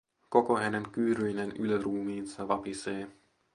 [0.29, 3.07] Koko hänen kyyryinen yläruumiinsa vapisee.